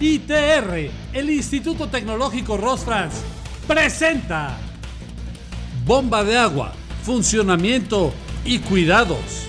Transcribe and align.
ITR, 0.00 0.90
el 1.12 1.30
Instituto 1.30 1.88
Tecnológico 1.88 2.56
Rosfrans, 2.56 3.14
presenta 3.66 4.58
Bomba 5.86 6.24
de 6.24 6.36
agua, 6.36 6.72
funcionamiento 7.04 8.12
y 8.44 8.58
cuidados. 8.58 9.43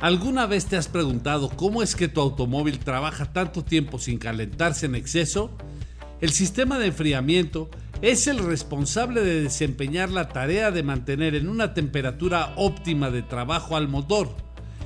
¿Alguna 0.00 0.46
vez 0.46 0.66
te 0.66 0.76
has 0.76 0.86
preguntado 0.86 1.48
cómo 1.48 1.82
es 1.82 1.96
que 1.96 2.06
tu 2.06 2.20
automóvil 2.20 2.78
trabaja 2.78 3.32
tanto 3.32 3.64
tiempo 3.64 3.98
sin 3.98 4.18
calentarse 4.18 4.86
en 4.86 4.94
exceso? 4.94 5.50
El 6.20 6.30
sistema 6.30 6.78
de 6.78 6.86
enfriamiento 6.86 7.68
es 8.00 8.28
el 8.28 8.38
responsable 8.38 9.24
de 9.24 9.42
desempeñar 9.42 10.10
la 10.10 10.28
tarea 10.28 10.70
de 10.70 10.84
mantener 10.84 11.34
en 11.34 11.48
una 11.48 11.74
temperatura 11.74 12.52
óptima 12.54 13.10
de 13.10 13.22
trabajo 13.22 13.76
al 13.76 13.88
motor, 13.88 14.28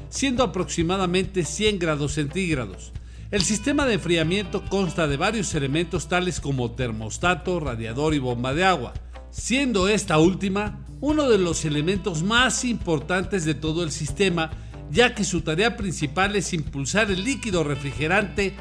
siendo 0.09 0.43
aproximadamente 0.45 1.45
100 1.45 1.79
grados 1.79 2.13
centígrados. 2.13 2.93
El 3.31 3.43
sistema 3.43 3.85
de 3.85 3.95
enfriamiento 3.95 4.65
consta 4.65 5.07
de 5.07 5.19
varios 5.19 5.55
elementos 5.55 6.09
tales 6.09 6.41
como 6.41 6.71
termostato, 6.71 7.61
radiador 7.61 8.15
y 8.15 8.19
bomba 8.19 8.55
de 8.55 8.65
agua, 8.65 8.95
siendo 9.31 9.89
esta 9.89 10.17
última 10.17 10.87
uno 11.03 11.29
de 11.29 11.37
los 11.37 11.67
elementos 11.67 12.23
más 12.23 12.65
importantes 12.65 13.45
de 13.45 13.55
todo 13.55 13.85
el 13.85 13.91
sistema 13.91 14.51
ya 14.93 15.15
que 15.15 15.25
su 15.25 15.41
tarea 15.41 15.77
principal 15.79 16.37
es 16.37 16.53
impulsar 16.53 17.11
el 17.11 17.25
líquido 17.25 17.65
refrigerante 17.65 18.55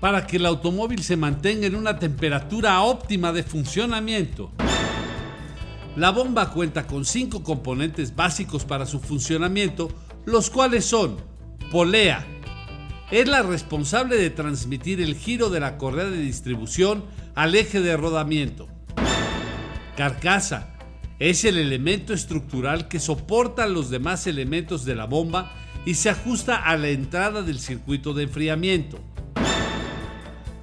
para 0.00 0.26
que 0.26 0.36
el 0.36 0.44
automóvil 0.44 1.02
se 1.02 1.16
mantenga 1.16 1.66
en 1.66 1.76
una 1.76 1.98
temperatura 1.98 2.82
óptima 2.82 3.32
de 3.32 3.42
funcionamiento. 3.42 4.52
La 5.96 6.10
bomba 6.10 6.50
cuenta 6.50 6.86
con 6.86 7.06
cinco 7.06 7.42
componentes 7.42 8.14
básicos 8.14 8.66
para 8.66 8.84
su 8.84 9.00
funcionamiento, 9.00 9.88
los 10.26 10.50
cuales 10.50 10.84
son 10.84 11.16
polea, 11.70 12.26
es 13.10 13.26
la 13.26 13.42
responsable 13.42 14.16
de 14.16 14.28
transmitir 14.28 15.00
el 15.00 15.14
giro 15.14 15.48
de 15.48 15.60
la 15.60 15.78
correa 15.78 16.06
de 16.06 16.18
distribución 16.18 17.04
al 17.34 17.54
eje 17.54 17.80
de 17.80 17.96
rodamiento. 17.96 18.68
Carcasa, 19.96 20.72
es 21.18 21.44
el 21.44 21.56
elemento 21.56 22.12
estructural 22.12 22.88
que 22.88 22.98
soporta 22.98 23.66
los 23.66 23.90
demás 23.90 24.26
elementos 24.26 24.84
de 24.84 24.96
la 24.96 25.04
bomba 25.04 25.61
y 25.84 25.94
se 25.94 26.10
ajusta 26.10 26.56
a 26.56 26.76
la 26.76 26.88
entrada 26.88 27.42
del 27.42 27.58
circuito 27.58 28.14
de 28.14 28.24
enfriamiento. 28.24 28.98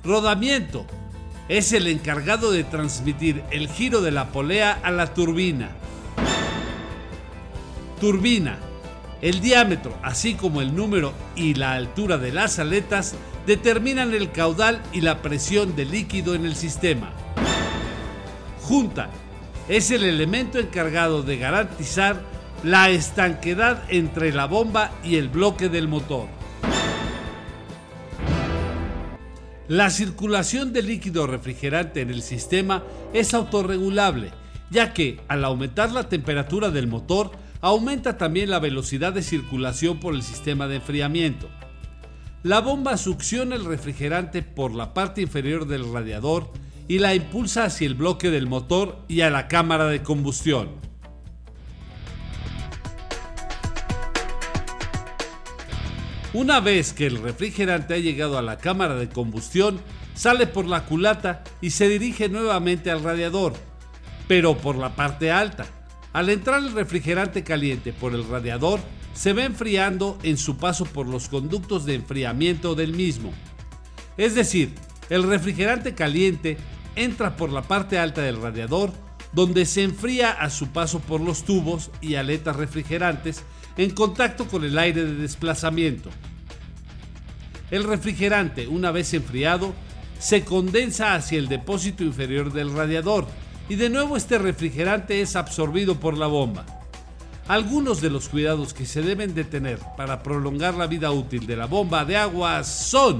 Rodamiento 0.03 0.85
es 1.49 1.73
el 1.73 1.87
encargado 1.87 2.51
de 2.51 2.63
transmitir 2.63 3.43
el 3.51 3.67
giro 3.67 4.01
de 4.01 4.11
la 4.11 4.29
polea 4.29 4.79
a 4.83 4.91
la 4.91 5.13
turbina. 5.13 5.71
Turbina. 7.99 8.57
El 9.21 9.41
diámetro, 9.41 9.97
así 10.01 10.35
como 10.35 10.61
el 10.61 10.73
número 10.73 11.13
y 11.35 11.55
la 11.55 11.73
altura 11.73 12.17
de 12.17 12.31
las 12.31 12.57
aletas, 12.57 13.15
determinan 13.45 14.13
el 14.13 14.31
caudal 14.31 14.81
y 14.93 15.01
la 15.01 15.21
presión 15.21 15.75
de 15.75 15.83
líquido 15.83 16.35
en 16.35 16.45
el 16.45 16.55
sistema. 16.55 17.11
Junta. 18.61 19.09
Es 19.67 19.91
el 19.91 20.03
elemento 20.03 20.57
encargado 20.57 21.21
de 21.21 21.37
garantizar 21.37 22.23
la 22.63 22.89
estanquedad 22.89 23.83
entre 23.89 24.33
la 24.33 24.45
bomba 24.45 24.91
y 25.03 25.15
el 25.15 25.29
bloque 25.29 25.69
del 25.69 25.87
motor. 25.87 26.27
La 29.69 29.89
circulación 29.89 30.73
de 30.73 30.81
líquido 30.81 31.25
refrigerante 31.25 32.01
en 32.01 32.09
el 32.09 32.21
sistema 32.21 32.83
es 33.13 33.33
autorregulable, 33.33 34.31
ya 34.71 34.93
que 34.93 35.21
al 35.27 35.45
aumentar 35.45 35.91
la 35.91 36.09
temperatura 36.09 36.69
del 36.69 36.87
motor, 36.87 37.31
aumenta 37.61 38.17
también 38.17 38.49
la 38.49 38.59
velocidad 38.59 39.13
de 39.13 39.21
circulación 39.21 39.99
por 39.99 40.13
el 40.13 40.23
sistema 40.23 40.67
de 40.67 40.77
enfriamiento. 40.77 41.49
La 42.43 42.59
bomba 42.59 42.97
succiona 42.97 43.55
el 43.55 43.65
refrigerante 43.65 44.41
por 44.41 44.73
la 44.73 44.93
parte 44.93 45.21
inferior 45.21 45.67
del 45.67 45.91
radiador 45.93 46.51
y 46.87 46.99
la 46.99 47.13
impulsa 47.13 47.65
hacia 47.65 47.87
el 47.87 47.95
bloque 47.95 48.31
del 48.31 48.47
motor 48.47 48.97
y 49.07 49.21
a 49.21 49.29
la 49.29 49.47
cámara 49.47 49.85
de 49.87 50.01
combustión. 50.01 50.88
Una 56.33 56.59
vez 56.59 56.93
que 56.93 57.07
el 57.07 57.21
refrigerante 57.23 57.95
ha 57.95 57.97
llegado 57.97 58.37
a 58.37 58.43
la 58.43 58.59
cámara 58.59 58.93
de 58.95 59.09
combustión, 59.09 59.81
sale 60.13 60.45
por 60.45 60.65
la 60.65 60.85
culata 60.85 61.43
y 61.59 61.71
se 61.71 61.89
dirige 61.89 62.29
nuevamente 62.29 62.91
al 62.91 63.01
radiador, 63.01 63.53
pero 64.27 64.55
por 64.55 64.75
la 64.75 64.95
parte 64.95 65.31
alta. 65.31 65.65
Al 66.13 66.29
entrar 66.29 66.59
el 66.59 66.73
refrigerante 66.73 67.43
caliente 67.43 67.93
por 67.93 68.13
el 68.13 68.27
radiador, 68.27 68.79
se 69.13 69.33
va 69.33 69.43
enfriando 69.43 70.19
en 70.21 70.37
su 70.37 70.57
paso 70.57 70.85
por 70.85 71.07
los 71.07 71.29
conductos 71.29 71.85
de 71.85 71.95
enfriamiento 71.95 72.75
del 72.75 72.93
mismo. 72.93 73.33
Es 74.15 74.35
decir, 74.35 74.75
el 75.09 75.23
refrigerante 75.23 75.95
caliente 75.95 76.57
entra 76.95 77.37
por 77.37 77.51
la 77.51 77.63
parte 77.63 77.97
alta 77.97 78.21
del 78.21 78.39
radiador, 78.39 78.93
donde 79.33 79.65
se 79.65 79.83
enfría 79.83 80.31
a 80.31 80.49
su 80.49 80.69
paso 80.69 80.99
por 80.99 81.21
los 81.21 81.43
tubos 81.43 81.91
y 82.01 82.15
aletas 82.15 82.55
refrigerantes 82.55 83.43
en 83.77 83.91
contacto 83.91 84.47
con 84.47 84.63
el 84.63 84.77
aire 84.77 85.05
de 85.05 85.15
desplazamiento. 85.15 86.09
El 87.71 87.83
refrigerante, 87.83 88.67
una 88.67 88.91
vez 88.91 89.13
enfriado, 89.13 89.73
se 90.17 90.43
condensa 90.43 91.15
hacia 91.15 91.39
el 91.39 91.47
depósito 91.47 92.03
inferior 92.03 92.51
del 92.51 92.73
radiador 92.73 93.27
y 93.69 93.75
de 93.75 93.89
nuevo 93.89 94.17
este 94.17 94.37
refrigerante 94.37 95.21
es 95.21 95.35
absorbido 95.35 95.99
por 95.99 96.17
la 96.17 96.27
bomba. 96.27 96.65
Algunos 97.47 98.01
de 98.01 98.09
los 98.09 98.29
cuidados 98.29 98.73
que 98.73 98.85
se 98.85 99.01
deben 99.01 99.33
de 99.33 99.43
tener 99.43 99.79
para 99.97 100.21
prolongar 100.21 100.75
la 100.75 100.87
vida 100.87 101.11
útil 101.11 101.47
de 101.47 101.55
la 101.55 101.65
bomba 101.65 102.05
de 102.05 102.17
agua 102.17 102.63
son 102.63 103.19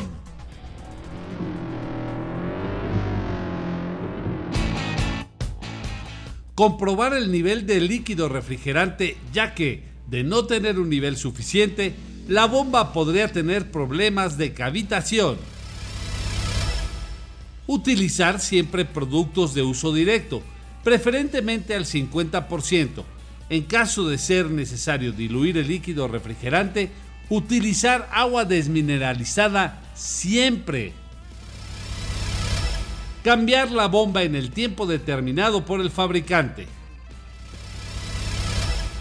comprobar 6.60 7.14
el 7.14 7.32
nivel 7.32 7.66
de 7.66 7.80
líquido 7.80 8.28
refrigerante 8.28 9.16
ya 9.32 9.56
que 9.56 9.82
de 10.08 10.26
no 10.26 10.44
tener 10.44 10.78
un 10.78 10.90
nivel 10.90 11.16
suficiente, 11.16 11.94
la 12.28 12.48
bomba 12.48 12.92
podría 12.92 13.32
tener 13.32 13.72
problemas 13.72 14.38
de 14.38 14.52
cavitación. 14.52 15.38
Utilizar 17.66 18.42
siempre 18.42 18.84
productos 18.84 19.54
de 19.54 19.62
uso 19.62 19.94
directo, 19.94 20.44
preferentemente 20.84 21.76
al 21.76 21.86
50%. 21.86 23.06
En 23.50 23.64
caso 23.64 24.10
de 24.10 24.18
ser 24.18 24.52
necesario 24.52 25.14
diluir 25.14 25.58
el 25.58 25.70
líquido 25.70 26.10
refrigerante, 26.10 26.92
utilizar 27.30 28.10
agua 28.12 28.44
desmineralizada 28.44 29.82
siempre. 29.96 30.92
Cambiar 33.24 33.72
la 33.72 33.88
bomba 33.88 34.24
en 34.24 34.36
el 34.36 34.52
tiempo 34.52 34.86
determinado 34.86 35.66
por 35.66 35.82
el 35.82 35.92
fabricante. 35.92 36.68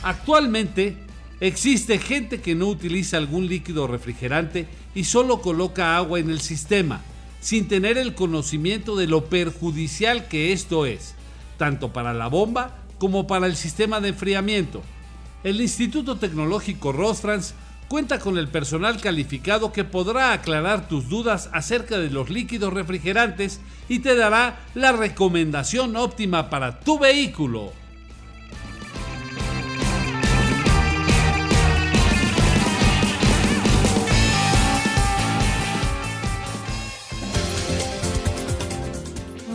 Actualmente 0.02 0.96
existe 1.40 1.98
gente 1.98 2.40
que 2.40 2.56
no 2.56 2.66
utiliza 2.66 3.16
algún 3.16 3.47
líquido 3.47 3.86
refrigerante 3.86 4.66
y 4.94 5.04
solo 5.04 5.41
coloca 5.41 5.97
agua 5.97 6.18
en 6.18 6.30
el 6.30 6.41
sistema, 6.41 7.03
sin 7.41 7.68
tener 7.68 7.97
el 7.97 8.15
conocimiento 8.15 8.97
de 8.97 9.06
lo 9.06 9.26
perjudicial 9.26 10.26
que 10.26 10.53
esto 10.53 10.86
es, 10.86 11.14
tanto 11.56 11.92
para 11.92 12.12
la 12.12 12.26
bomba 12.26 12.78
como 12.98 13.28
para 13.28 13.47
el 13.47 13.54
sistema 13.54 14.00
de 14.00 14.09
enfriamiento. 14.09 14.82
El 15.44 15.60
Instituto 15.60 16.16
Tecnológico 16.16 16.91
Rosfrans 16.91 17.54
cuenta 17.88 18.18
con 18.20 18.36
el 18.38 18.48
personal 18.48 19.00
calificado 19.00 19.72
que 19.72 19.82
podrá 19.84 20.32
aclarar 20.32 20.88
tus 20.88 21.08
dudas 21.08 21.48
acerca 21.52 21.98
de 21.98 22.10
los 22.10 22.28
líquidos 22.30 22.72
refrigerantes 22.72 23.60
y 23.88 24.00
te 24.00 24.14
dará 24.14 24.60
la 24.74 24.92
recomendación 24.92 25.96
óptima 25.96 26.50
para 26.50 26.78
tu 26.80 26.98
vehículo. 26.98 27.72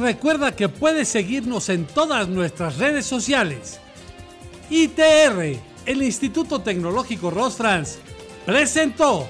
Recuerda 0.04 0.54
que 0.54 0.68
puedes 0.68 1.08
seguirnos 1.08 1.70
en 1.70 1.86
todas 1.86 2.28
nuestras 2.28 2.78
redes 2.78 3.06
sociales. 3.06 3.80
ITR, 4.70 5.58
el 5.86 6.04
Instituto 6.04 6.60
Tecnológico 6.60 7.32
Rosfrans, 7.32 8.00
presentó 8.46 9.28